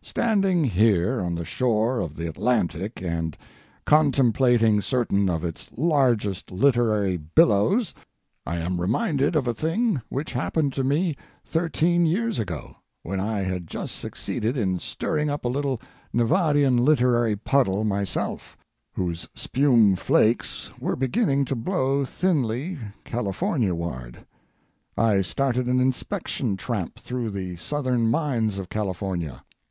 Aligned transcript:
Standing 0.00 0.64
here 0.64 1.20
on 1.20 1.34
the 1.34 1.44
shore 1.44 2.00
of 2.00 2.16
the 2.16 2.26
Atlantic 2.26 3.02
and 3.02 3.36
contemplating 3.84 4.80
certain 4.80 5.28
of 5.28 5.44
its 5.44 5.68
largest 5.76 6.50
literary 6.50 7.18
billows, 7.18 7.92
I 8.46 8.56
am 8.60 8.80
reminded 8.80 9.36
of 9.36 9.46
a 9.46 9.52
thing 9.52 10.00
which 10.08 10.32
happened 10.32 10.72
to 10.72 10.84
me 10.84 11.18
thirteen 11.44 12.06
years 12.06 12.38
ago, 12.38 12.76
when 13.02 13.20
I 13.20 13.40
had 13.40 13.66
just 13.66 13.96
succeeded 13.96 14.56
in 14.56 14.78
stirring 14.78 15.28
up 15.28 15.44
a 15.44 15.48
little 15.48 15.82
Nevadian 16.14 16.78
literary 16.78 17.36
puddle 17.36 17.84
myself, 17.84 18.56
whose 18.94 19.28
spume 19.34 19.96
flakes 19.96 20.70
were 20.80 20.96
beginning 20.96 21.44
to 21.44 21.54
blow 21.54 22.06
thinly 22.06 22.78
Californiaward. 23.04 24.24
I 24.96 25.20
started 25.20 25.66
an 25.66 25.78
inspection 25.78 26.56
tramp 26.56 26.98
through 26.98 27.28
the 27.32 27.56
southern 27.56 28.08
mines 28.10 28.56
of 28.56 28.70
California. 28.70 29.44